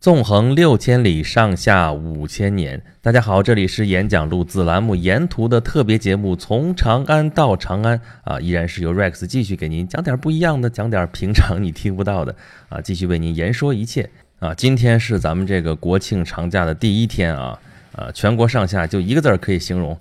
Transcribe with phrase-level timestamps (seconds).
[0.00, 2.80] 纵横六千里，上下五千年。
[3.02, 12.34] 大家好，这里是演讲录子栏目沿途的特别节目，从长安到长安啊，依然是由 Rex 继续给您讲点不一样的，讲点平常你听不到的
[12.70, 14.08] 啊，继续为您言说一切
[14.38, 14.54] 啊。
[14.54, 17.58] 今天是咱们这个国庆长假的第一天啊
[17.94, 20.00] 啊，全国上下就一个字儿可以形容，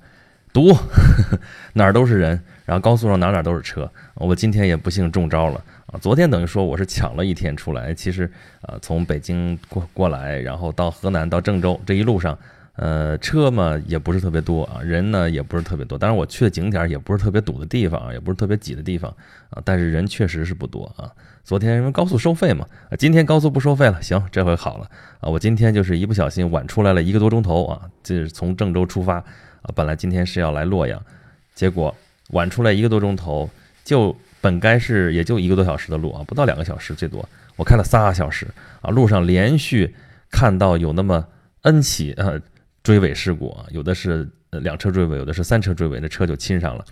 [0.54, 0.73] 堵，
[1.75, 3.91] 哪儿都是人，然后高速上哪哪都是车。
[4.13, 5.61] 我今天也不幸中招了。
[5.91, 8.31] 啊，昨天等于说我是抢了一天出来，其实，
[8.61, 12.37] 呃，从北京过过来，然后到河南到郑州这一路上，
[12.75, 19.09] 呃，车嘛也不是特别多啊，人呢也不是特别多，当然我去的景点也不是特别堵的地方，也不是特别挤的地方
[19.50, 21.09] 啊，但是人确实是不多啊。
[21.43, 22.67] 昨天因为高速收费嘛，
[23.00, 24.87] 今天高速不收费了，行，这回好了
[25.19, 25.28] 啊。
[25.28, 31.03] 我今天就是一不小心晚出来了一个多钟头啊，这是从郑州出发啊，本来今天是要来洛阳，
[31.56, 31.95] 结果
[32.30, 33.50] 晚出来一个多钟头
[33.83, 34.16] 就。
[34.42, 37.28] 本该是也就一个多小时的路啊，不到两个小时最多。
[37.56, 38.48] 我开了仨小时
[38.81, 39.94] 啊，路上连续
[40.31, 41.28] 看到有那么
[41.64, 42.39] N 起呃
[42.81, 46.86] 追尾事故啊，有的是两车追尾，有的是三车追尾，那车就亲上了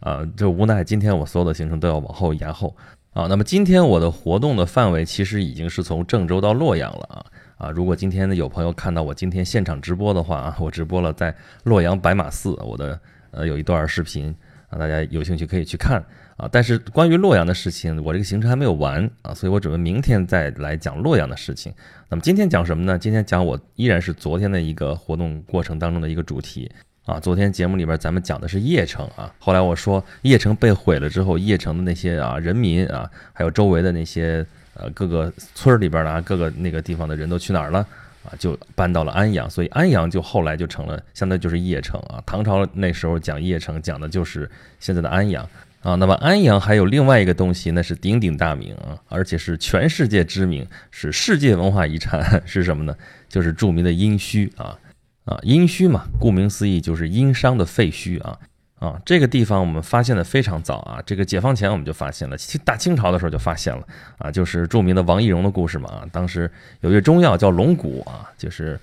[0.00, 0.28] 啊。
[0.36, 2.76] 就无奈今天我所有的行程都要往后延后
[3.14, 3.26] 啊。
[3.28, 7.24] 那么今天我的活动的范围其实已经是从郑州到洛阳了啊
[7.56, 7.70] 啊。
[7.70, 13.00] 如果今天呢有朋友看到我今天现场直播的话啊，我直播了在洛阳白马寺，我的
[13.30, 14.34] 呃有一段视频
[14.68, 16.04] 啊，大家有兴趣可以去看。
[16.36, 21.72] 啊，但是关于洛阳的事情，我这个行程还没有完啊，所以我准备明天再来讲洛阳的事情。
[22.08, 22.98] 那么今天讲什么呢？
[22.98, 26.70] 今天讲我依然是昨天的一个活动过程当中的一个主题
[27.04, 27.20] 啊。
[27.20, 34.44] 昨天节目里边咱们讲的是邺城啊，后来我说邺城被毁了之后，邺城的那些啊人民啊，还有周围的那些
[34.74, 37.78] 呃各个村儿里边的啊各个那个地方的人都去哪儿了
[38.24, 38.32] 啊？
[38.38, 42.22] 就搬到了安阳，所以安阳就后来就成了，相当于就是邺城啊。
[42.26, 45.48] 唐朝那时候讲邺城，讲的就是现在的安阳。
[45.82, 52.96] 啊，那么安阳还有另外一个东西，那是鼎鼎大名啊，而且是全世界知名，是世界文化遗产，是什么呢？
[53.28, 54.78] 就是著名的殷墟啊
[55.24, 58.38] 啊，殷墟嘛，顾名思义就是殷商的废墟啊
[58.78, 63.84] 啊，这个地方我们发现的非常早啊，这个解放前我们就发现了，大清朝的时候就发现了
[64.18, 66.50] 啊，就是著名的王懿荣的故事嘛啊，当时
[66.80, 68.78] 有一个中药叫龙骨啊，就是。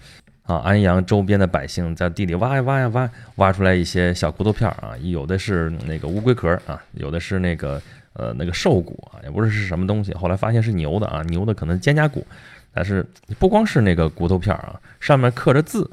[0.50, 7.80] 啊，安阳周边的百姓在地里挖呀挖呀挖，挖出来一些小骨头片儿啊，有的是那个乌龟壳啊，有的是那个
[8.14, 10.12] 呃那个兽骨啊，也不知是什么东西。
[10.16, 12.26] 后来发现是牛的啊，牛的可能肩胛骨，
[12.74, 13.06] 但是
[13.38, 15.88] 不光是那个骨头片儿啊，上面刻着字，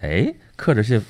[0.00, 1.00] 哎，刻着些，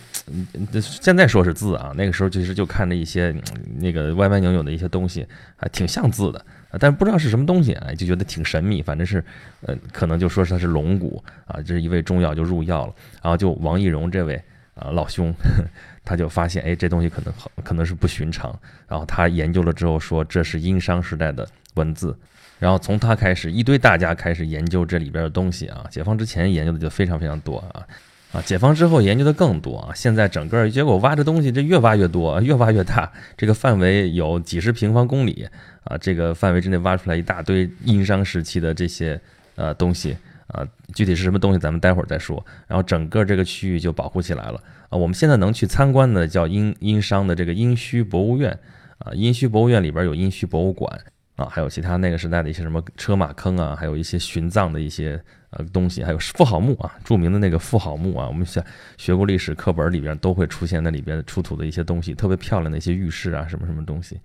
[0.81, 3.35] 现在说是字啊，那个时候其实就看着一些
[3.79, 6.45] 那个歪歪扭扭的一些东西，还挺像字的。
[6.79, 8.81] 但是不知道是什么东西啊，就觉得挺神秘。
[8.81, 9.23] 反正是，
[9.61, 12.95] 呃，可能就说是它是龙骨啊，这是一味中药就入药了。
[13.23, 14.43] 然后就王懿荣这位
[14.75, 15.35] 啊老兄，
[16.05, 18.59] 他就发现哎这东西可能好可能是不寻常。
[18.89, 22.17] 然后他研究了之后说这是殷商时代的文字。
[22.59, 25.85] 然后从他开始，一堆大家开始研究这里边的东西啊。
[25.91, 27.85] 解放之前研究的就非常非常多啊。
[28.33, 29.93] 啊，解放之后研究的更多啊！
[29.95, 35.47] 现在整个结果挖这东西，这越挖越多，越挖越大，这个范围有几十平方公里
[35.85, 35.99] 啊！
[35.99, 39.21] 这个范围之内挖出来一大堆殷商时期的这些
[39.55, 40.17] 呃东西
[40.47, 42.43] 啊，具体是什么东西，咱们待会儿再说。
[42.67, 44.97] 然后整个这个区域就保护起来了啊！
[44.97, 48.59] 我们现在能去参观的叫殷殷商的这个殷墟博物院
[48.97, 50.99] 啊，殷墟博物院里边有殷墟博物馆
[51.43, 55.23] 啊，还有其他那个时代的一些什么车马坑啊，还有一些殉葬的一些。
[55.55, 58.65] 呃，东西还有妇好墓啊，著名的那个妇好墓啊，我们学
[58.97, 64.19] 学过历史课本里边都会出现那里边出土的一些东西，特别漂亮的一些玉饰啊，什么什么东西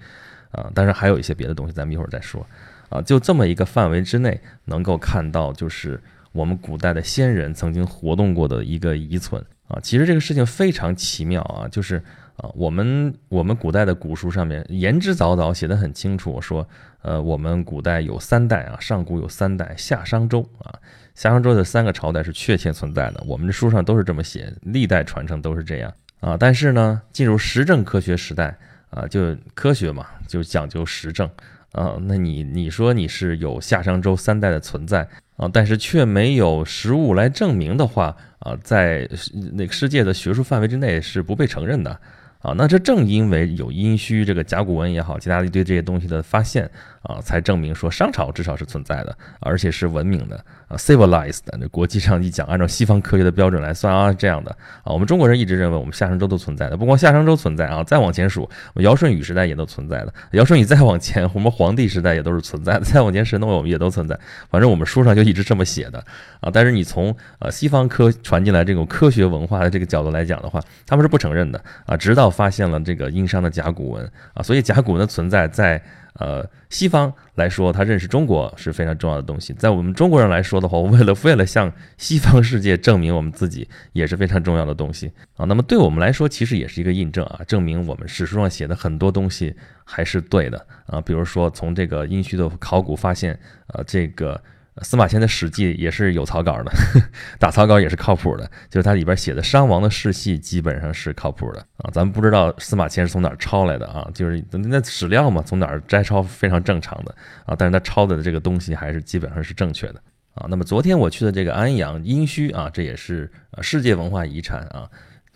[0.51, 2.47] 啊，当然还有一些别的东西，咱们一会儿再说
[2.87, 3.01] 啊。
[3.01, 6.01] 就这么一个范围之内，能够看到就是
[6.31, 9.77] 我们古代的先人曾经活动过的一个遗存啊。
[9.83, 12.01] 其实这个事情非常奇妙啊，就是
[12.37, 16.67] 啊，我们我们古代的古书上面言之凿凿写的很清楚，说
[17.01, 20.73] 呃，我们古代有三代啊，上古有三代，夏商周啊。
[21.15, 26.37] 夏商周的三个朝代是确切存在的，我们的书上都是这么写，历代传承都是这样啊。
[26.37, 28.55] 但是呢，进入实证科学时代
[28.91, 31.27] 啊，就科学嘛，就讲究实证
[31.71, 31.97] 啊。
[32.01, 39.09] 那你你说你是有夏商周三代的存在啊，但是却没有实物来证明的话啊，在
[39.53, 41.99] 那个世界的学术范围之内是不被承认的。
[42.39, 46.69] 啊，那这正因为有殷墟这个甲骨文也好，其他一堆这些东西的发现
[47.01, 50.37] 啊，才证明说商朝至少是存在的，而且是文明的
[50.67, 51.39] 啊，civilized。
[51.59, 54.51] 那国际上一讲，按照西方科学的标准来算啊，这样的
[54.83, 64.17] 啊，我们中国人一直认为我们夏商周都存在的，不光夏商周存在啊，再往前数，尧舜禹时代也都存在的，尧舜禹再往前，我们黄帝时代也都是存在的，再往前神农我们也都存在，
[64.51, 65.97] 反正我们书上就一直这么写的
[66.39, 66.51] 啊。
[66.53, 72.27] 但是你从呃西方科传进来这种科学文化的这个角度来讲的话，他们是不承认的啊，直到。
[72.37, 75.81] 发现了这个殷商的甲骨文啊， 所以甲骨文的存在在
[76.19, 79.53] 呃，西方来说，他认识中国是非常重要的东西。
[79.53, 85.45] 在我们中国人来说的话，为了为了向西方世界证明我们自己，也是非常重要的东西啊。
[85.49, 91.01] 那么对我们来说，其实也是一个印证啊，证明我们史书上写的很多东西还是对的啊。
[91.01, 93.37] 比如说，从这个殷墟的考古发现，
[93.67, 94.39] 呃，这个。
[94.83, 96.71] 司马迁的《史记》也是有草稿的，
[97.39, 101.89] 打草稿也是靠谱的，就是它里边写的商王的世系基本上是靠谱的啊。
[101.91, 107.15] 咱们不知道司马迁是从哪儿抄来的啊，就是那史料嘛，从哪儿摘抄非常正常的
[107.45, 107.55] 啊。
[107.57, 110.01] 但是他抄的这个东西还是基本上是正确的
[110.35, 110.45] 啊。
[110.49, 113.31] 那么昨天我去的这个安阳殷墟啊，这也是
[113.61, 114.87] 世界文化遗产啊，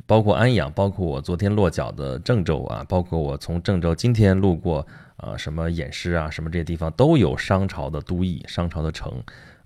[0.05, 4.85] 包括安阳，包括我昨天落脚的郑州啊，包括我从郑州今天路过。
[5.21, 9.13] 啊，什么偃师啊，什么这些地方都有商朝的都邑、商朝的城，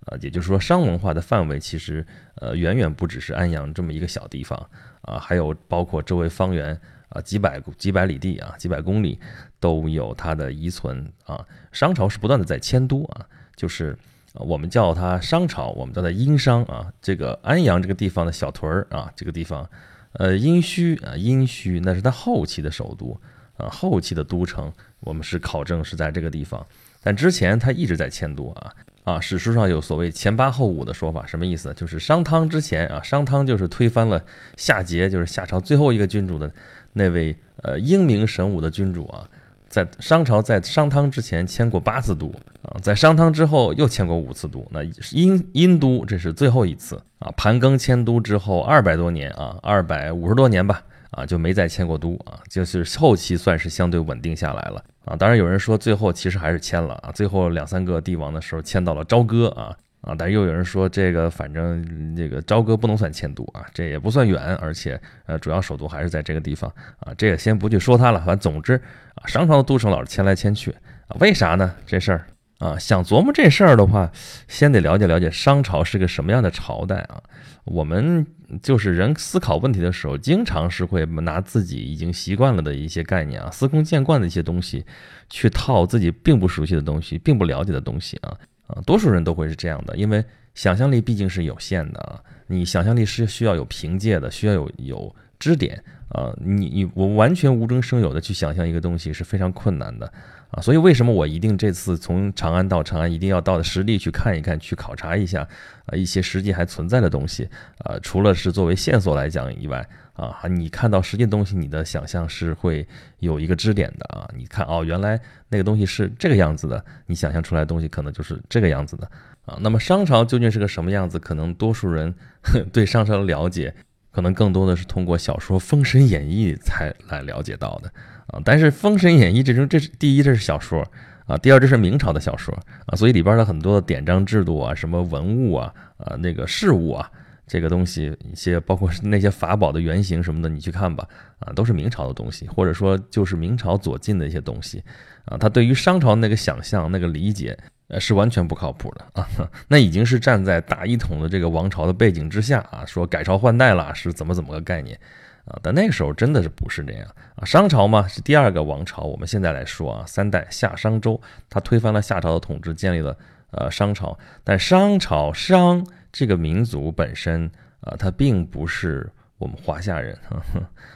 [0.05, 2.05] 啊，也就是说，商文化的范围其实
[2.35, 4.69] 呃远远不只是安阳这么一个小地方
[5.01, 9.17] 啊，还有包括周围方圆啊几百几百里地啊几百公里
[9.59, 11.45] 都有它的遗存啊。
[11.71, 13.25] 商朝是不断的在迁都啊，
[13.55, 13.97] 就是
[14.33, 16.91] 我们叫它商朝，我们叫它殷商啊。
[17.01, 19.69] 这个安阳这个地方的小屯儿啊，这个地方，
[20.13, 23.17] 呃，殷墟啊，殷墟那是它后期的首都。
[23.57, 26.65] 啊，后期的都城，我们是考证是在这个地方，
[27.01, 28.73] 但之前他一直在迁都啊
[29.03, 31.73] 啊，史书上有所谓前八后五的说法，什么意思？
[31.73, 34.21] 就是商汤之前啊，商汤就是推翻了
[34.57, 36.51] 夏桀，就是夏朝最后一个君主的
[36.91, 39.29] 那位呃英明神武的君主啊，
[39.69, 50.83] 在商朝在商汤之前迁过八次都啊，在商汤之后又迁过五次都，那殷殷都这是最后一次啊，盘庚迁都之后二百多年啊，二百五十多年吧。
[51.11, 55.15] 啊，就没再迁过都啊，就是后期算是相对稳定下来了啊。
[55.15, 68.19] 当然有人说最后其实还是迁了啊，最后两三个帝王的时候迁到了朝歌啊啊，但又有人说这个反正这个朝歌不能算迁都啊，这也不算远，而且呃主要首都还是在这个地方啊，这个先不去说它了。
[68.19, 68.75] 反正总之
[69.15, 70.71] 啊，商朝的都城老是迁来迁去
[71.07, 71.73] 啊，为啥呢？
[71.85, 72.25] 这事儿
[72.59, 74.11] 啊，想琢磨这事儿的话，
[74.47, 77.21] 先得了解了解商朝是个什么样的朝代啊。
[77.65, 78.25] 我们
[78.61, 84.85] 就是人思考问题的时候，经常是会拿自己已经习惯了的一些概念啊，司空见惯的一些东西，
[85.29, 88.37] 去套自己并不熟悉的东西，并不了解的东西啊
[88.67, 90.23] 啊，多数人都会是这样的，因为
[90.53, 100.13] 想象力毕竟是有限的啊，你想象力是需要有凭借的，需要有有支点啊，你你我完全无中生有的去想象一个东西是非常困难的。
[100.55, 105.45] 啊，所以为什么我一定这次从长安到长安，一定要到实地去看一看，去考察一下
[105.85, 107.49] 啊一些实际还存在的东西
[107.79, 112.87] 啊，除了是作为线索来讲以外啊，你看到实际东西，你的想象是会
[113.19, 114.25] 有一个支点的啊。
[114.33, 115.19] 你看哦，原来
[115.49, 119.05] 那个东西是这个样子的，你想象出来的东西可能就是这个样子的
[119.45, 119.57] 啊。
[119.59, 121.19] 那么商朝究竟是个什么样子？
[121.19, 122.15] 可能多数人
[122.71, 123.75] 对商朝的了解，
[124.09, 127.91] 可能更多的是通过小说《封神演义》才来了解到的。
[128.27, 130.81] 啊，但是《封神演义》这种，这是第一，这是小说
[131.25, 132.53] 啊；第二，这是明朝的小说
[132.85, 137.09] 啊，所以里边的很多的典章制度啊，什么文物啊，啊，那个事物啊，
[137.47, 141.07] 这个东西，一些包括那些法宝的原型什么的，你去看吧，
[141.39, 144.83] 啊，都是明朝的东西，或者说就是明朝左近的一些东西
[145.25, 145.37] 啊。
[145.37, 147.57] 他对于商朝那个想象、那个理解，
[147.89, 149.27] 呃，是完全不靠谱的啊。
[149.69, 154.99] 那已经是站在大一统的这个王朝的背景之下啊，说改朝换代了是怎么怎么个概念。
[155.45, 157.45] 啊，但那个时候真的是不是这样啊？
[157.45, 163.15] 商朝嘛是第二个王朝，我们现在来说啊，三代夏商周，他推翻了夏朝的统治，建立了
[163.51, 164.17] 呃商朝。
[164.43, 167.49] 但商朝商这个民族本身
[167.81, 170.17] 啊，它并不是我们华夏人。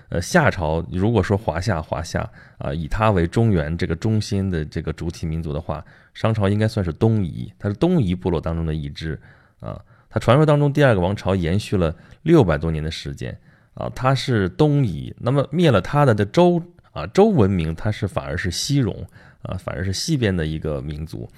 [0.10, 5.86] 呃，夏朝如果说华夏华夏啊，以它为中原这个中心的这个主体民族的话，
[6.16, 9.22] 商朝应该算是东夷，它是东夷部落当中的一支
[9.60, 9.80] 啊。
[10.10, 13.40] 它传说当中第二个王朝延续了六百多年的时间。
[13.74, 16.62] 啊，它是东夷，那么灭了它的的周
[16.92, 19.06] 啊，周文明，它是反而是西戎
[19.44, 21.30] 啊，反而是西边的一个民族，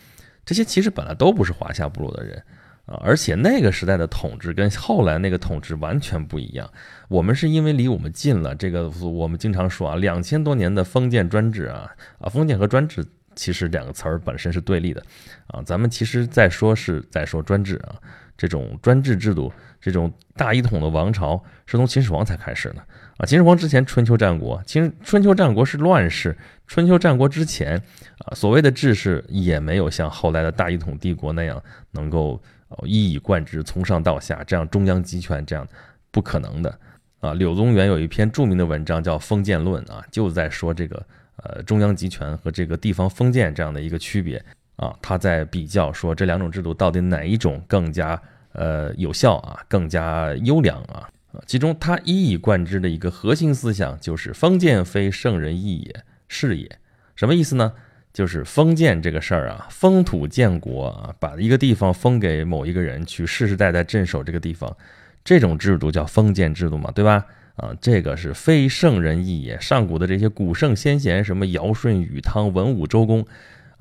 [0.43, 2.41] 这些其实本来都不是华夏部落的人
[2.87, 6.67] 啊，而且那个时代的统治跟后来那个统治完全不一样。
[7.09, 15.03] 我们是因为离我们近了，这个我们经常说啊，两千多年的封建专制啊啊，封建和专制其实两个词儿本身是对立的
[15.47, 18.01] 啊，咱们其实在说是在说专制啊。
[18.41, 22.79] 这种专制制度，这种大一统的王朝是从秦始皇才开始的
[23.17, 23.21] 啊！
[23.23, 26.35] 秦始皇之前，春秋战国，秦春秋战国是乱世。
[26.65, 27.79] 春秋战国之前
[28.25, 32.41] 啊，所谓的治世也没有像后来的大一统帝国那样能够
[32.81, 35.67] 一以贯之，从上到下这样中央集权，这样
[36.09, 36.79] 不可能的
[37.19, 37.35] 啊！
[37.35, 41.05] 柳宗元有一篇著名的文章叫《封建论》啊，就在说这个
[41.43, 44.43] 呃中央集权和这个地方封建这样的一个区别。
[44.81, 48.19] 啊，他在比较说这两种制度到底哪一种更加
[48.53, 51.07] 呃有效啊，更加优良啊？
[51.45, 56.69] 其中他一以贯之的一个核心思想就是“封建非圣人意也，是也”。
[57.15, 57.71] 什么意思呢？
[58.11, 64.75] 就是封建这个事儿啊，封土建国啊，把一个地方封给某一个人去世世代代镇守这个地方，
[65.23, 67.25] 这种制度叫封建制度嘛，对吧？
[67.55, 69.57] 啊，这个是非圣人意也。
[69.61, 73.25] 上古的这些古圣先贤，什么尧舜禹汤文武周公，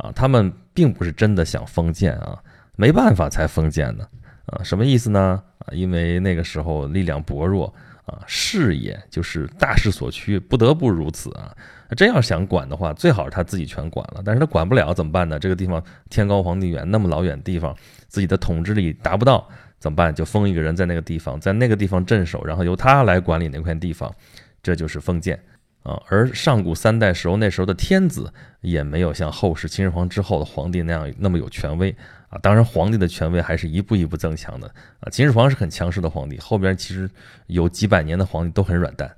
[0.00, 2.38] 啊，他们并不是真的想封建啊，
[2.76, 4.09] 没办法才封建的
[4.47, 4.62] 啊。
[4.62, 5.42] 什么意思呢？
[5.59, 7.73] 啊，因为那个时候力量薄弱
[8.07, 11.54] 啊，势也就是大势所趋，不得不如此啊。
[11.97, 14.23] 真要想管的话，最好是他自己全管了。
[14.25, 15.38] 但是他管不了怎么办呢？
[15.38, 17.76] 这个地方天高皇帝远，那么老远地方，
[18.09, 19.49] 自己的统治力达不到。
[19.80, 20.14] 怎么办？
[20.14, 24.14] 就封一个人在那个地方，在那个地方镇守，然后由他来管理那块地方，
[24.62, 25.40] 这就是封建
[25.82, 26.00] 啊。
[26.08, 31.94] 而上古三代时候，那时候的天子也没有像后世秦始皇之后的皇帝那样那么有权威
[32.28, 32.38] 啊。
[32.42, 34.66] 当然，皇帝的权威还是一步一步增强的
[35.00, 35.10] 啊。
[35.10, 37.08] 秦始皇是很强势的皇帝，后边其实
[37.46, 39.10] 有几百年的皇帝都很软蛋，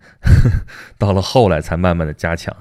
[0.98, 2.54] 到了后来才慢慢的加强。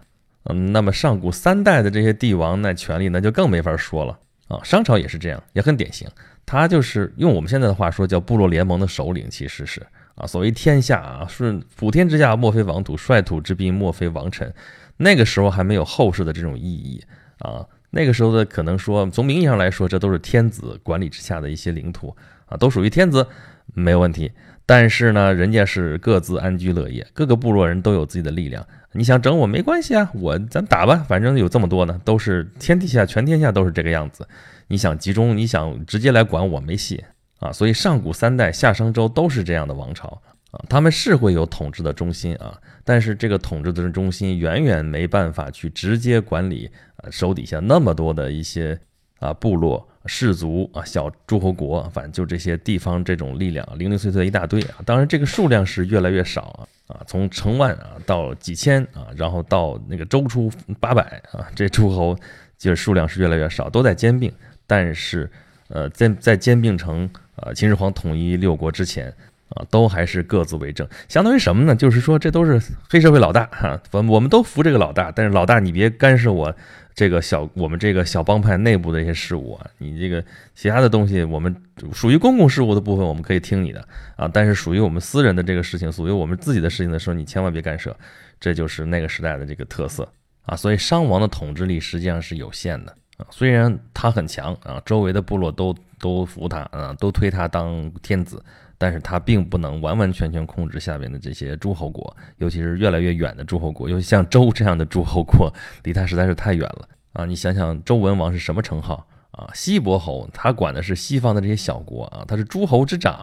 [0.46, 4.18] 嗯，那么上古三代的这些帝王，那权力那就更没法说了
[4.48, 4.60] 啊。
[4.64, 6.10] 商朝也是这样，也很典型。
[6.44, 9.86] 他就是用我们现在的话说，叫部落联盟的首领，其实是
[10.22, 14.54] 啊，所谓天下啊，是普天之下莫非王土，率土之滨莫非王臣。
[14.98, 17.02] 那个时候还没有后世的这种意义
[17.40, 23.26] 啊，那个时候的可能说，从名义上来说，这都是天子管理之下的一些领土啊，都属于天子，
[23.74, 24.32] 没有问题。
[24.68, 28.64] 但是呢，人家是各自安居乐业，各个部落人都有自己的力量。
[28.94, 34.28] 你想整我没关系啊，我咱打吧，反正有这么多呢，都是天底下全天下都是这个样子。
[34.68, 37.04] 你想集中，你想直接来管我没戏
[37.42, 37.52] 啊！
[37.52, 40.22] 所以上古三代夏商周都是这样的王朝
[40.52, 48.80] 啊，他们是会有统治的中心啊，但是这个统治的中心远远没办法去直接管理啊手底下那么多的一些
[49.20, 54.78] 啊部落氏族啊小诸侯国，反正就这些地方这种力量零零碎碎一大堆啊。
[54.86, 56.42] 当然这个数量是越来越少
[56.88, 62.16] 啊啊，从成万啊到几千啊，然后到那个周初八百啊，这诸侯
[62.58, 64.32] 就是数量是越来越少，都在兼并。
[64.68, 65.30] 但是，
[65.74, 69.08] 呃，在在兼并成呃秦始皇统一六国之前
[69.50, 71.76] 啊，都还是各自为政，相当于什么呢？
[71.76, 76.54] 就是说这都是黑社会老大哈，我我们都服这个老大，但是老大你别干涉我
[76.94, 80.24] 这个小我们这个小帮派内部的一些事务啊，你这个
[80.56, 81.56] 其他的东西我们
[81.94, 83.86] 属于公共事务的部分我们可以听你的
[84.18, 87.96] 啊，但是属于我们私人的这个事情，属于我们自己的事情的时候，你千万别干涉，
[88.40, 90.08] 这就是那个时代的这个特色
[90.46, 92.96] 啊，所以商王的统治力实际上是有限的。
[93.30, 98.44] 虽然他很强啊，周围的部落都都服他啊，都推他当天子，
[98.78, 107.26] 但是他并不能完完全全控制下面的这些诸侯国，尤其是越来越远的诸侯国，尤其像周这样的诸侯国，离他实在是太远了啊！
[107.26, 109.50] 你想想，周文王是什么称号啊？
[109.54, 113.14] 西伯侯，他管的是西方的这些小国啊，他是诸侯之长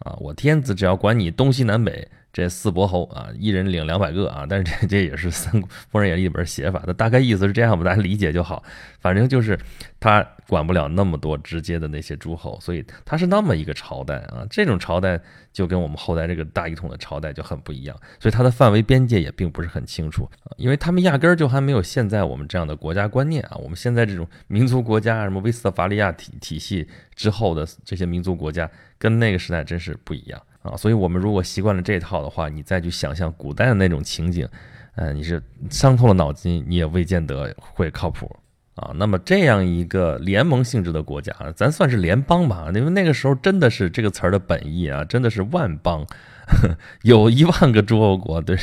[0.00, 2.08] 啊，我天子只要管你东西南北。
[2.32, 8.62] 这四伯侯啊，一人领两百个啊，但是这这也是《三国封神演义》里边写法，那大概意思是这样吧，大家理解就好。
[9.00, 9.58] 反正就是
[9.98, 14.46] 他管不了那么多直接的那些诸侯，所以他是那么一个朝代啊。
[14.48, 15.18] 这种朝代
[15.52, 23.56] 就跟我们后来这个大一统的朝代就很不一样，所以它的范围边界也并不是很清楚，因为他们压根儿就还没有现在我们这样的国家观念啊。
[23.56, 30.40] 我们现在这种民族国家，什么威斯特伐利亚体体系之后的这些民族国家，跟那个时代真是不一样。
[30.62, 34.46] 啊，所以我们如果习惯了这套的话，你再去想象古代的那种情景，
[34.94, 38.30] 呃，你是伤透了脑筋，你也未见得会靠谱
[38.74, 38.92] 啊。
[38.96, 46.06] 那么这样一个联盟性质的国家，咱算是联邦吧，因为那个时候真的是这个词儿的本意啊，真的是万邦，
[47.02, 48.56] 有一万个诸侯国，对，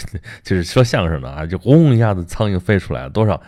[0.43, 3.41] 就是说相声的啊，就轰一下子苍蝇飞出来了，多少？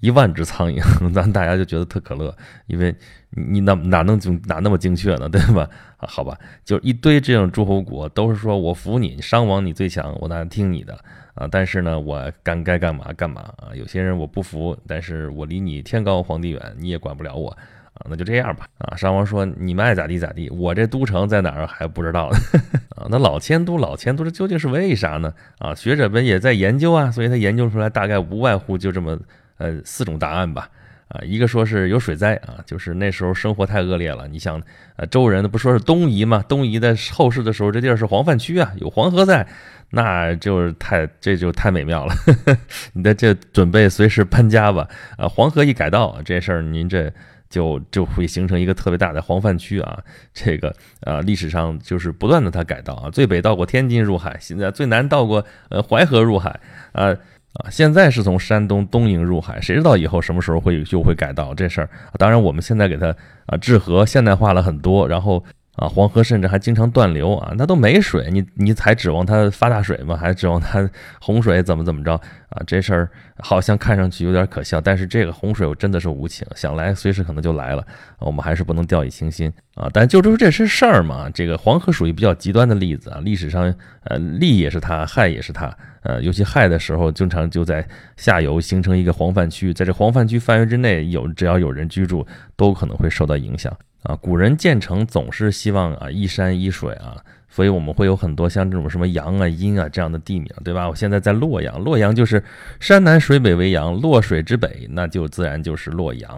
[0.00, 2.36] 一万只苍蝇， 咱大家就觉得特可乐，
[2.66, 2.94] 因为
[3.30, 5.68] 你哪哪能精哪那么精确呢，对吧？
[5.96, 10.98] 啊，好吧，就一堆这样诸侯国，都是说我服你，商王你最强，我当然听你的
[11.34, 11.48] 啊。
[11.50, 13.74] 但是呢，我干该干嘛干嘛啊。
[13.74, 17.50] 有些人我不服，但是我离你天高皇帝远，你也管不了我
[17.94, 18.06] 啊。
[18.10, 18.94] 那就这样吧啊。
[18.96, 22.36] 商王说你们爱咋地咋地，我这都城在哪儿还不知道呢
[22.96, 23.06] 啊。
[23.08, 25.32] 那老迁都老迁都这究竟是为啥呢？
[25.58, 29.18] 啊，学者们也在研究啊，所以他研究出来大概无外乎就这么。
[29.58, 30.68] 呃，四种答案吧，
[31.08, 34.28] 啊，一个说是有水灾啊，就是那时候生活太恶劣了。
[34.28, 34.60] 你想，
[34.96, 36.44] 呃，周人不说是东夷嘛？
[36.48, 39.46] 东夷在后世的时候，这地儿是黄泛区啊，有黄河在，
[39.90, 42.14] 那就是太这就太美妙了。
[42.92, 47.10] 你的这准备随时搬家吧，啊，黄河一改道，这事儿您这
[47.48, 49.98] 就就会形成一个特别大的黄泛区啊。
[50.34, 56.60] 这个啊，历史上就是不断的它改道啊，最北到过天津入海，现在最南到过呃淮河入海
[56.92, 57.16] 啊。
[57.58, 61.88] 啊，现在是从山东东营入海，谁知道以后什么时候会就会改道这事儿？
[62.18, 63.14] 当然，我们现在给它
[63.46, 65.42] 啊治河现代化了很多，然后
[65.76, 70.16] 啊，黄河甚至还经常断流啊，那都没水，你你还指望它发大水吗？
[70.16, 70.88] 还指望它
[71.20, 72.14] 洪水怎么怎么着
[72.48, 72.62] 啊？
[72.66, 77.86] 这事儿好像看上去有点可笑，但是这个洪水我真的是无情，想来随时可能就来了，
[78.18, 79.86] 我们还是不能掉以轻心啊。
[79.92, 83.62] 但就说这是事儿嘛，这个黄河属于比较极端的例子啊，历史上
[84.04, 93.70] 呃利也是它，害也是它，呃，尤其害的时候，经常就在下游形成一个黄泛区，在这黄泛区范围之内有只要有人居住，都可能会受到影响。
[94.06, 97.16] 啊，古人建城总是希望啊依山依水啊，
[97.48, 100.88] 所以我们会有很多像这种什么阳啊、阴啊这样的地名，对吧？
[100.88, 102.40] 我现在在洛阳，洛阳就是
[102.78, 106.30] 山南水北为阳，洛水之北，那就自然就是洛阳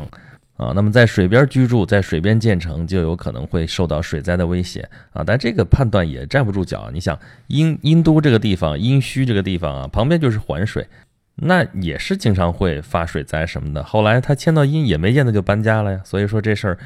[0.56, 0.72] 啊。
[0.74, 5.22] 那么在水边居住，在水边建成，就有可能会受到水灾的威胁啊。
[5.22, 10.86] 但这个判断也站不住脚，你想殷殷都这个地方，殷墟这个地方啊，旁边就是环水，
[11.34, 13.84] 那也是经常会发水灾什么的。
[13.84, 16.00] 后来他迁到殷，也没见他就搬家了呀。
[16.02, 16.78] 所以说这事儿。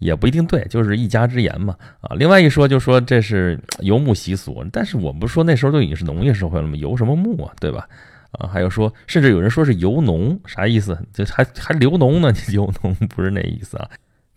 [0.00, 2.16] 也不一定对，就是一家之言嘛啊。
[2.16, 6.74] 另外一说就说这是 游牧习俗，但是我们不说那时候都已经是农业社会了吗？
[6.76, 7.88] 游什么牧啊，对吧？
[8.32, 10.98] 啊，还有说，甚至有人说是游农，啥意思？
[11.12, 12.32] 就还还流农呢？
[12.52, 13.88] 游农不是那意思啊。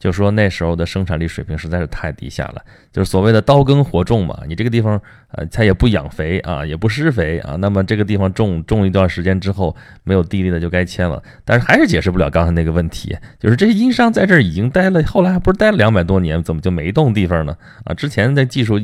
[0.04, 4.38] 就说那时候的生产力水平实在是太低下了，就是所谓的刀耕火种嘛。
[4.46, 7.56] 你这个地方，呃，它也不养肥啊，也不施肥啊。
[7.56, 11.24] 那么这个地方种种一段时间之后，没有地力的就该迁了。
[11.46, 17.56] 但是还是解释不了刚才那个问题，就是这些殷商在这儿已经待了，后来还不是待了两百多年，怎么就没动地方呢？
[17.86, 18.78] 啊，之前的技术，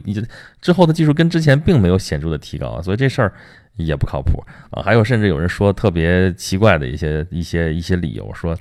[0.62, 3.34] 之后的技术跟之前并没有显著的提高啊，所以这事儿
[3.76, 4.82] 也不靠谱啊。
[4.82, 8.58] 还有甚至有人说特别奇怪的一些一些一些理由，说，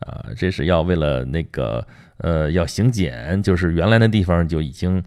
[0.00, 1.82] 啊，这是要为了那个。
[2.22, 5.02] 呃，要行简，就是原来那地方就已经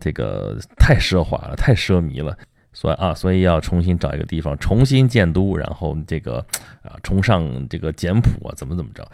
[0.00, 2.36] 这个太奢华了，太奢靡了，
[2.72, 6.38] 所以啊，所以要重新找一个地方重新建都，然后这个
[6.82, 9.06] 啊崇尚这个简朴啊，怎么怎么着，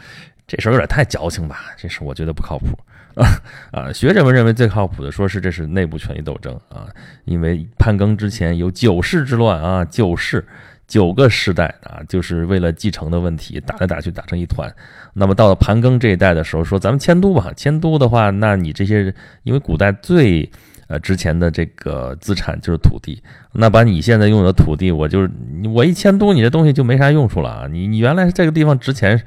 [0.47, 1.75] 这事儿有点太矫情吧？
[1.77, 2.79] 这事我觉得不靠谱
[3.17, 3.27] 啊
[3.73, 3.93] 啊！
[3.93, 6.87] 学者们认为最靠谱的，说是这是内部权力斗争啊，
[7.25, 10.47] 因为潘庚之前有九世之乱啊，九世。
[10.91, 14.69] 九个世代啊，就是为了继承的问题打来打去打成一团。
[15.15, 17.53] 那么到了盘庚这一代的时候，说咱们迁都吧。
[17.57, 20.51] 迁都的话，那你这些因为古代最
[20.89, 25.31] 呃值钱的这个资产就是土地，那把你现在拥有的土地，我就是
[25.73, 27.69] 我一迁都，你这东西就没啥用处了啊。
[27.71, 29.23] 你你原来这个地方值钱，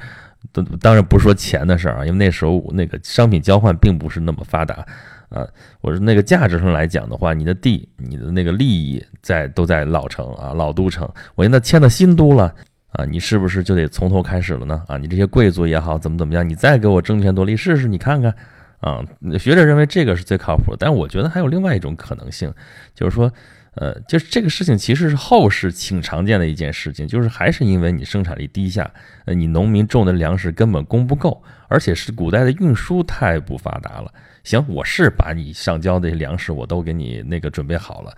[0.81, 4.85] 当然不是说钱的事儿啊，因为那时候那个商品交换并不是那么发达。
[5.33, 5.47] 啊，
[5.81, 11.09] 我说那个价值上来讲的话，你的地，你的那个利益在都在老城啊，老都城。
[11.33, 12.53] 我现在迁到新都了
[12.91, 14.83] 啊，你是不是就得从头开始了呢？
[14.87, 18.33] 啊，你这些贵族也好，怎么怎么样，你再给我争权夺利试试，你看看
[18.79, 19.03] 啊。
[19.39, 22.53] 学者认为这个是最靠谱，但我觉得还有另外一种可能性，
[22.93, 23.31] 就是说，
[23.75, 28.89] 呃，就是这个事情其实是后世挺常见的一件事情，就是还是因为你生产力低下，
[29.25, 34.13] 呃，你农民种的粮食根本供不够，而且是古代的运输太不发达了。
[34.43, 38.15] 行，我是把你上交的粮食我都给你那个准备好了，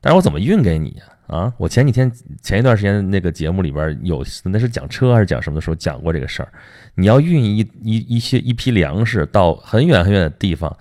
[0.00, 1.04] 但是我怎么运给你呀？
[1.28, 6.50] 啊，我前几天前一段时间那个节目里边有，那是讲车还是讲什么的时候讲过这个事儿。
[6.94, 10.74] 你要运一一一些一批粮食到很远很远的地方，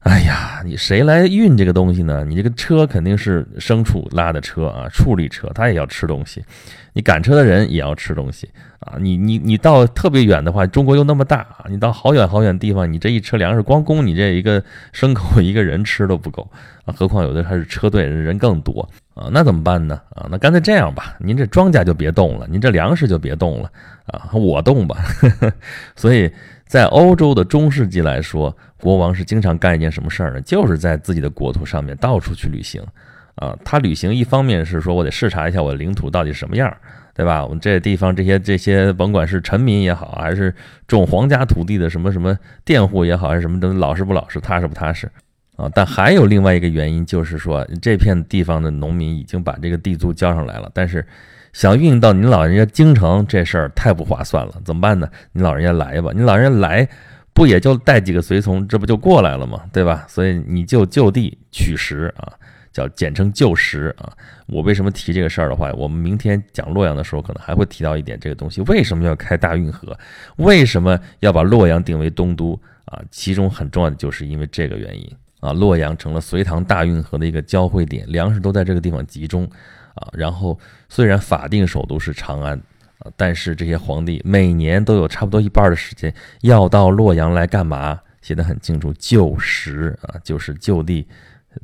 [0.00, 2.24] 哎呀，你谁来运这个东西呢？
[2.24, 6.42] 你这个车肯定是牲畜拉的车啊，畜力车，它也要吃东西。
[6.94, 8.48] 你赶车的人也要吃东西
[8.80, 8.96] 啊！
[8.98, 11.66] 你你你到特别远的话，中国又那么大啊！
[11.68, 14.60] 你到好远好远的地方，你这一车粮食光供你这一个
[14.92, 16.50] 牲口一个人吃都不够
[16.86, 16.94] 啊！
[16.96, 19.28] 何况有的还是车队，人更多啊！
[19.30, 20.00] 那怎么办呢？
[20.16, 23.70] 啊，那干脆这样吧，您这庄稼就别动了，您这粮食就别动了
[24.06, 24.30] 啊！
[24.32, 24.96] 我动吧。
[25.94, 26.32] 所以
[26.70, 30.40] 在欧洲的中世纪来说，国王是经常干一件什么事儿呢？
[30.42, 32.80] 就是在自己的国土上面到处去旅行。
[33.34, 36.72] 啊，他旅行一方面是说我得视察一下我的领土到底什么样，
[37.12, 37.44] 对吧？
[37.44, 40.54] 我们这地方这些这些，甭管是臣民也好，还是
[40.86, 45.10] 种皇家土地的什么什么佃户也好，还是什么的，老实不老实，踏实不踏实
[45.56, 45.68] 啊？
[45.74, 51.04] 但还有另外一个原因，就是说这片地方的农民已经把这个地租交上来了，但是
[51.52, 55.08] 想运到您老人家京城这事儿太不划算了，怎么办呢？
[55.32, 56.88] 您老人家来吧，您老人家来
[57.32, 59.62] 不也就带几个随从，这不就过来了吗？
[59.72, 60.04] 对吧？
[60.08, 62.32] 所以你就就地取食啊。
[62.72, 64.12] 叫简称就食啊，
[64.46, 68.60] 我为什么提这个事儿的话，我们明天讲洛阳的时候可能还会提到一点这个东西。
[68.62, 69.98] 为什么要开大运河？
[70.36, 73.02] 为什么要把洛阳定为东都啊？
[73.10, 79.50] 其中很重要的就是因为这个原因啊，洛阳成了隋唐大运河的一个交汇点，粮食都在这个地方集中
[79.94, 80.08] 啊。
[80.12, 82.58] 然后虽然法定首都是长安
[82.98, 88.00] 啊，但是这些皇帝每年都有差不多一半的时间要到洛阳来干嘛？
[88.22, 91.06] 写的很清楚，就食啊，就是就地。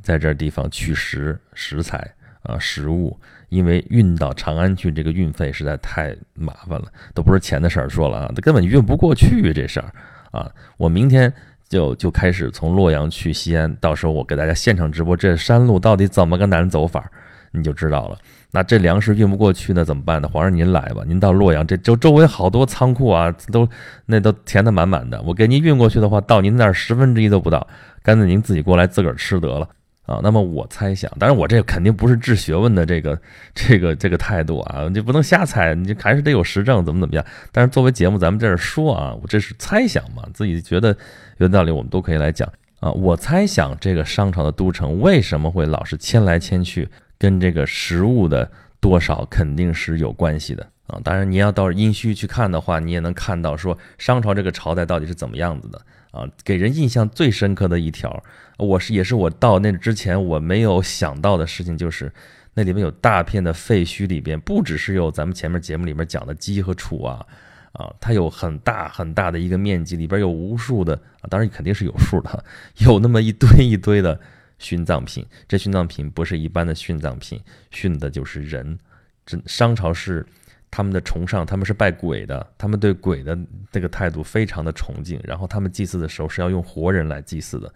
[0.03, 2.05] 在这地方取食食材
[2.41, 7.89] 啊食物，因为运到长安去，这个运费实在太麻烦了，都不是钱的事儿。
[7.89, 9.93] 说了啊，他根本运不过去这事儿
[10.31, 10.51] 啊。
[10.75, 11.33] 我明天
[11.69, 17.09] 就就开始从洛阳去西安，到时候我给大家现场直播这山路到底怎么个难走法，
[17.51, 18.17] 你就知道了。
[18.51, 20.29] 那这粮食运不过去，那怎么办呢？
[20.31, 23.67] 皇上您来吧，您到洛阳这周周围好多仓库啊，都
[24.05, 25.21] 那都填得满满的。
[25.23, 27.67] 我给您运过去的话，到您那儿十分之一都不到，
[28.01, 29.69] 干脆您自己过来自个儿吃得了
[30.05, 30.21] 啊。
[30.23, 33.19] 那么我猜想，当然我这肯定不是治学问的这个
[33.53, 37.25] 这个这个态度啊，你不能瞎猜，你还是得有实证，怎么怎么样。
[37.51, 40.95] 但是作为节目，咱们在这儿说啊，我这是猜想嘛，自己觉得
[41.37, 42.89] 有道理，我们都可以来讲啊。
[42.91, 46.87] 我猜想这个商朝的都城为什么会老是迁来迁去？
[47.17, 48.49] 跟这个食物的
[48.79, 50.99] 多少肯定是有关系的啊！
[51.03, 56.27] 当然，你要到殷墟去看的话，你也能看到说商朝这个朝代到底是怎么样子的啊！
[56.43, 58.23] 给人印象最深刻的一条，
[58.57, 62.11] 我是也是我到那之前我没有想到的事情，就是
[62.53, 67.25] 那里面有大片的废墟，里边不只是有咱们前面节目里面讲的鸡和楚啊
[67.73, 72.45] 啊，它有很大很大的一个面积，里边有无数的啊，当然肯定是有数的，
[72.77, 74.19] 有那么一堆一堆的。
[74.59, 77.41] 殉葬品，这殉葬品不是一般的殉葬品，
[77.71, 78.77] 殉的就是人。
[79.25, 80.25] 这商朝是
[80.71, 83.37] 他们的崇尚，他们是拜鬼的，他们对鬼的
[83.71, 85.19] 这个态度非常的崇敬。
[85.23, 87.73] 然后他们祭祀的时候是要用活人来祭祀的。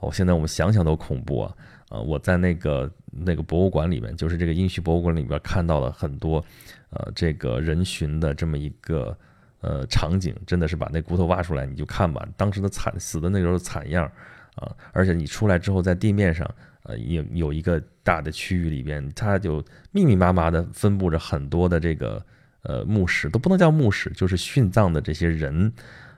[0.00, 1.54] 哦，现在我们想想都恐怖啊！
[1.88, 6.44] 啊，我在那个那个博物馆里面，就是这个殷墟博物馆里边看到了很多，
[6.90, 9.16] 呃，这个人殉的这么一个
[9.60, 14.10] 呃场景，真的是把那骨头挖出来你就看吧，当时的惨死的那时候惨样。
[14.58, 16.48] 啊，而且你出来之后，在地面上，
[16.82, 22.20] 呃，有有一个大的区域里边，它就密密麻麻的分布着很多的这个
[22.62, 25.72] 呃墓室，都不能叫墓室，就是殉葬的这些人，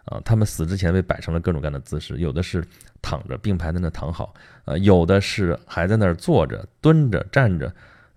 [0.06, 2.64] 啊，他们死之前被摆成了各种各样的姿势，有的是
[3.02, 4.32] 躺着并排在那躺好，
[4.64, 7.70] 呃，有的是还在那儿坐着、蹲着、站着，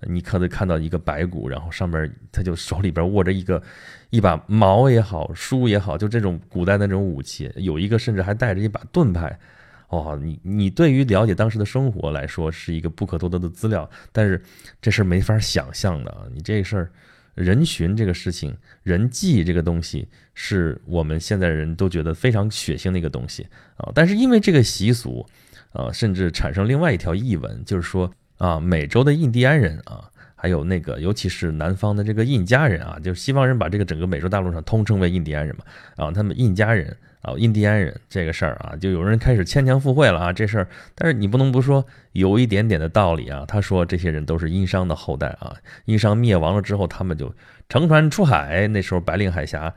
[0.08, 3.62] 你可能看到一个白骨，然后上面他就手里边握着一个
[4.10, 9.38] 一把矛也好，书也好，就这种古代的那种武器，有一个甚至还带着一把盾牌。
[9.94, 14.42] 哦，你你对于了解当时的生活来说是一个不可多得的资料，但是
[14.82, 16.24] 这事儿没法想象的啊！
[16.34, 16.92] 你这事儿，
[17.36, 23.92] 人寻这个事情，人祭这个东西，是我们现在人都觉得非常血腥的一个东西啊！
[23.94, 25.24] 但是因为这个习俗，
[25.74, 30.10] 啊，甚至产生另外一条译文，就是说啊，美洲的印第安人啊，
[30.44, 35.64] 还有那个尤其是南方的这个印加人啊，就是西方人把这个整个美洲大陆上通称为印第安人嘛，
[35.96, 36.94] 啊，他们印加人。
[37.22, 43.46] 啊，印第安人这个事儿啊，就有人开始牵强附会了啊，这事儿，但是你不能不说有一点点的道理啊。
[43.48, 47.34] 他说这些人都是殷商的后代啊，殷商灭亡了之后，他们就
[47.70, 49.74] 乘船出海，那时候白令海峡，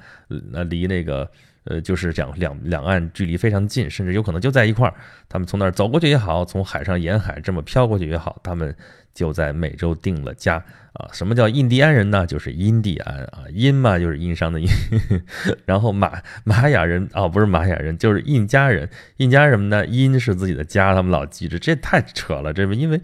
[0.51, 1.31] 那，离那个
[1.67, 4.95] 呃，就是讲两两岸距离非常近，甚至有可能就在一块儿，
[5.29, 8.75] 他们从那儿走过去也好，从海上沿海这么飘过去也好，他们
[9.17, 10.63] 就在美洲定了家。
[10.93, 12.27] 啊，什么叫印第安人呢？
[12.27, 14.67] 就是印第安啊，印嘛就是殷商的印，
[15.67, 16.11] 然后玛
[16.43, 18.89] 玛雅人啊，不是玛雅人，就是印加人。
[19.19, 19.85] 印加什么呢？
[19.85, 22.51] 印是自己的家，他们老记着，这太扯了。
[22.51, 22.99] 这不因为，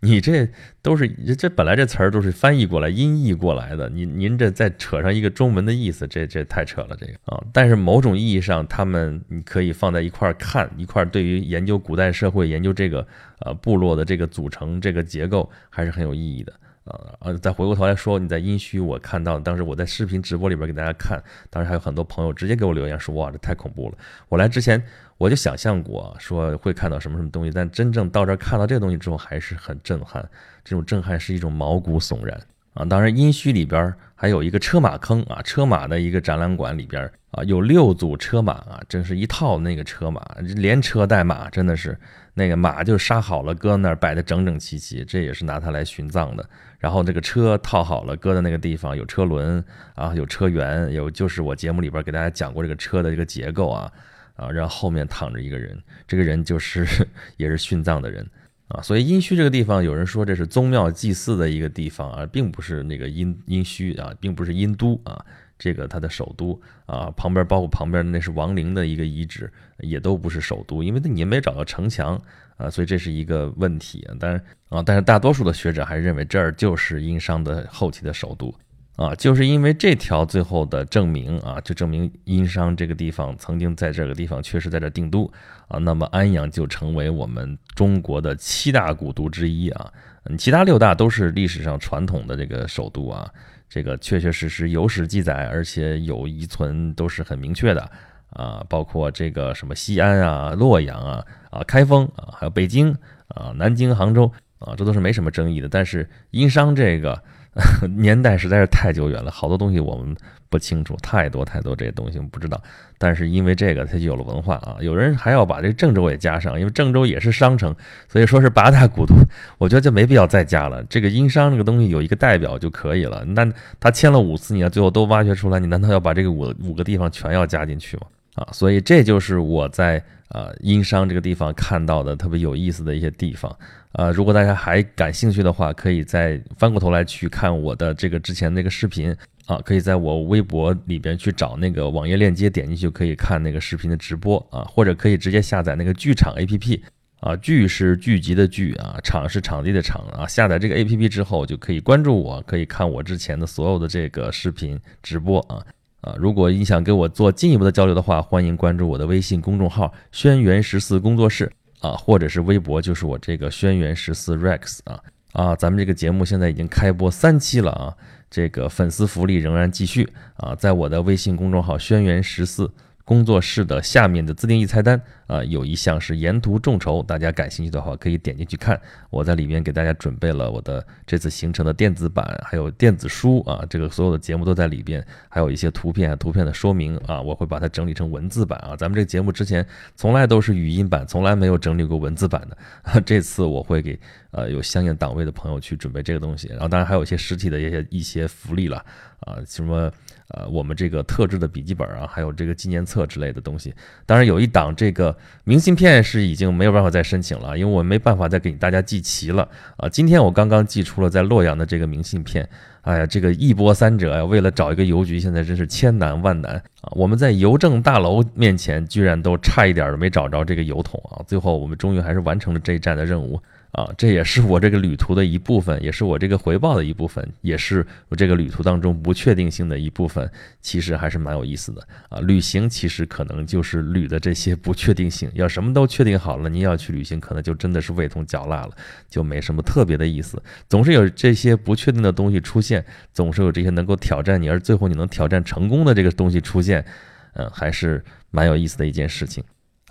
[0.00, 0.48] 你这
[0.80, 7.44] 都是这本来这词儿都是翻译过来音译过来的，您您这再扯上一个中文的意思，这这太扯了这个啊。
[7.52, 13.06] 但是某种意义上，他们你可以放在一块儿看，一块儿对于研究古代社会、研究这个
[13.40, 16.52] 呃部落的这个组成、这个结构还是很有意义的。
[16.84, 23.96] 呃呃，再回过头来说，你在阴虚，我看到当时我在视频直播里边给大家看，当时还有很多朋友直接给我留言说，哇，这太恐怖了。
[24.28, 24.82] 我来之前
[25.16, 30.22] 我就想象过说会看到什么什么东西，但真正到这儿看到这个东西之后，还是很震撼。
[30.62, 32.38] 这种震撼是一种毛骨悚然
[32.74, 32.84] 啊。
[32.84, 41.98] 当然，阴虚里边还有一个车马坑啊，车马的一个展览馆里边啊，有六组车马啊，真是一套那个车马，连车带马，真的是。
[42.34, 46.48] 那个马就杀好了，搁那儿摆的整整齐齐，这也是拿它来殉葬的。
[46.78, 53.90] 然后这个车套好了，搁在那个地方，有车轮啊，有车辕，有就是我节目里边给大家讲过这个车的这个结构啊
[54.36, 56.84] 啊，然后后面躺着一个人，这个人就是
[57.38, 58.28] 也是殉葬的人
[58.68, 58.82] 啊。
[58.82, 65.24] 所以殷墟这个地方，有人说这是宗庙祭祀的一个地方啊，并不是那个殷殷墟啊，并不是殷都啊。
[65.58, 72.20] 这个它的首都啊，旁边包括旁边那是王陵的一个遗址，也都不是首都，因为那你也没找到城墙
[72.56, 74.06] 啊，所以这是一个问题。
[74.18, 78.52] 但是啊，但是大多数的学者还认为这儿就是殷商的后期的首都
[78.96, 85.30] 啊，就是因为这条最后的证明啊，就证明殷商这个地方曾经在这个地方确实在这定都
[85.68, 89.92] 啊，那么安阳就成为我们中国的七大古都之一啊，
[90.24, 93.30] 嗯，其他六大都是历史上传统的这个首都啊。
[93.74, 97.90] 这个确确实实有史记载，而且有遗存，都是很明确的
[98.30, 98.64] 啊。
[98.68, 105.68] 包括这个什么西安啊、洛阳啊、啊开封啊，还有北京啊、南京、杭州啊，这都是没什么争议的。
[105.68, 107.20] 但是殷商这个
[107.96, 110.14] 年代实在是太久远了，好多东西我们
[110.48, 112.60] 不清楚，太多太多这些东西不知道。
[112.98, 114.76] 但是因为这个，它就有了文化啊。
[114.80, 117.74] 有人还要把这郑州也加上，因为郑州也是商城，
[118.08, 119.14] 所以说是八大古都。
[119.58, 120.82] 我觉得就没必要再加了。
[120.84, 123.24] 这个殷商这个东西有一个代表就可以了。
[123.24, 128.02] 那他签了五次，你要最后都挖掘出来，你难道要把这个五五个地方全要加进去吗？
[128.34, 133.56] 啊，所以这就是我在呃殷商这个地方看到的特别有意思的一些地方。
[133.94, 139.14] 呃，如果大家还感兴趣的话，可以再翻过头来去看我的这个之前那个视频
[139.46, 146.80] 啊，可以在我微博里边去找那个网页链接，点进去就可以看那个视频的直播啊，或者可以直接下载那个剧场 APP
[147.20, 155.62] 啊，剧是剧集的剧啊，场是场地的场啊，下载这个 APP 之后就可以关注我，可以看我之前的所有的这个视频直播啊
[156.00, 161.52] 啊，如果你想跟我做进一步的交流的话，欢迎关注我的微信公众号“轩辕十四工作室”。
[161.84, 164.98] 啊，或者是微博，就是我这个轩辕十四 Rex 啊
[165.32, 167.94] 啊，咱们这个节目现在已经开播三期了啊，
[168.30, 172.70] 这个粉丝福利仍然继续啊，在我的微信公众号轩辕十四。
[173.04, 178.80] 工作室的下面的自定义菜单啊，有一项是沿途众筹，大家感兴趣的话可以点进去看。
[179.10, 188.74] 我在里面给大家准备了我的这次行程的电子版，还有电子书啊，这个所有的节目都在里边，还有一些图片、图片的说明啊，我会把它整理成文字版啊。
[188.74, 198.82] 咱们这个节目之前从来都是语音版，从来没有整理过文字版的，这次我会给呃有相应档位的朋友去准备这个东西，然后当然还有一些实体的一些一些福利了
[199.20, 199.92] 啊，什么。
[200.34, 203.72] 呃，我们这个特制的笔记本啊，还有这个纪念册之类的东西，
[204.04, 209.88] 当然有一档这个明信片是已经没有办法再申请了，因为我没办法再给大家寄齐了啊。
[209.88, 212.48] 今天我刚刚寄出了在洛阳的这个明信片，
[212.80, 216.90] 哎呀，这个一波三折呀，为了找一个邮局，现在真是千难万难啊。
[216.96, 223.40] 我们在邮政大楼面前，居然都差一点没找着这个邮筒啊，最后我们终于还是完成了这一站的任务。
[223.74, 230.30] 啊，这也是我这个旅途的一部分，也是我这个回报的一部分，也是我这个旅途当中不确定性的一部分。
[230.60, 232.20] 其实还是蛮有意思的啊！
[232.20, 235.28] 旅行其实可能就是旅的这些不确定性。
[235.34, 238.70] 要什么都确定好了，你要去旅行，可能就真的是味同嚼蜡了，
[239.10, 240.40] 就没什么特别的意思。
[240.68, 246.84] 总是有这些不确定的东西出现，总是有这些能够挑战你，而最后你能挑战成功的这个东西出现，
[247.32, 249.42] 嗯，还是蛮有意思的一件事情。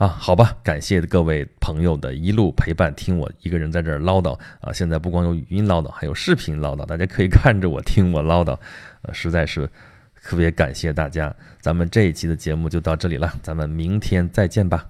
[0.03, 4.73] 啊，好吧，感谢各位朋友的一路陪伴，听我一个人在这儿唠叨啊。
[4.73, 8.53] 现在不光有语音唠叨，还有视频唠叨，大家可以看着我听我唠叨，
[9.03, 9.65] 呃，实在是
[10.21, 11.33] 特别感谢大家。
[11.61, 14.85] 咱们这一期的节目就到这里了，咱们明天再见吧。